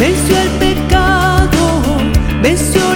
venció 0.00 0.34
el 0.40 0.48
pecado, 0.58 1.98
venció 2.40 2.89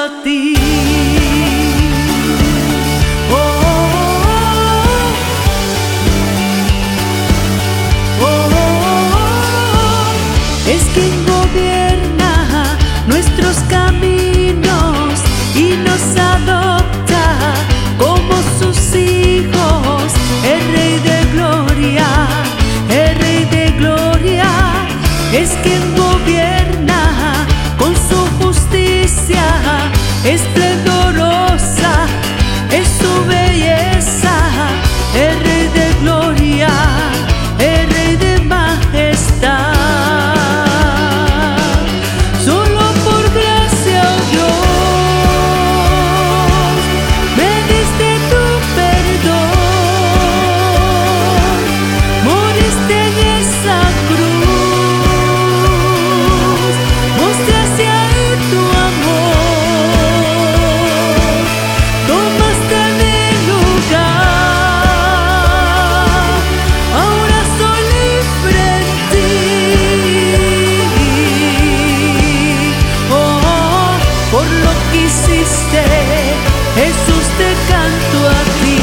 a 0.00 0.08
oh, 3.32 3.44
oh, 8.22 8.48
oh, 9.02 10.12
es 10.70 10.84
que 10.94 11.19
esplendor. 30.24 30.99
existe, 75.20 75.82
Jesús 76.74 77.24
te 77.38 77.50
canto 77.70 78.18
a 78.28 78.40
ti. 78.60 78.78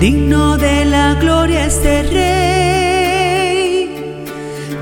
Digno 0.00 0.56
de 0.56 0.84
la 0.84 1.14
gloria 1.14 1.66
este 1.66 2.02
rey, 2.04 3.90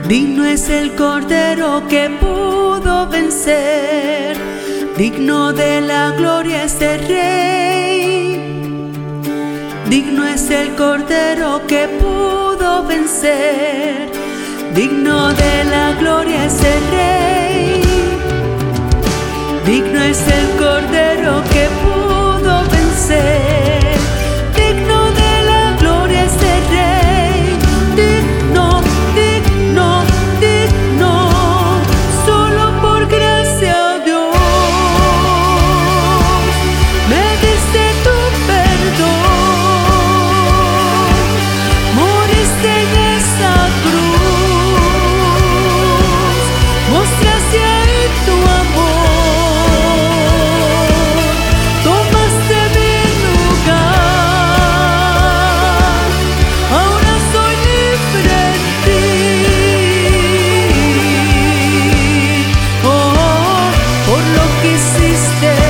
digno 0.08 0.44
es 0.44 0.68
el 0.68 0.94
cordero 0.94 1.88
que 1.88 2.10
pudo 2.20 3.08
vencer, 3.08 4.36
digno 4.98 5.52
de 5.52 5.80
la 5.80 6.10
gloria 6.10 6.64
este 6.64 6.98
rey, 6.98 8.40
digno 9.88 10.26
es 10.26 10.50
el 10.50 10.74
cordero 10.74 11.66
que 11.66 11.88
pudo 11.88 12.84
vencer 12.84 14.25
Digno 14.74 15.32
de 15.32 15.64
la 15.64 15.92
gloria 15.98 16.46
es 16.46 16.58
el 16.60 16.82
Rey, 16.90 17.82
digno 19.64 20.02
es 20.02 20.20
el 20.28 20.58
Cordero 20.58 21.42
que 21.52 21.65
hiciste. 64.76 65.65